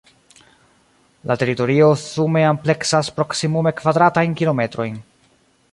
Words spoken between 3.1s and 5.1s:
proksimume kvadratajn kilometrojn.